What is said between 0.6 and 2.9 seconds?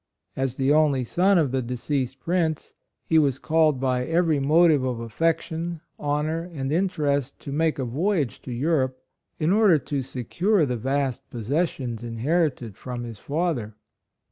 only son of the deceased RECALLED TO EUEOPE, &C. 61 Prince,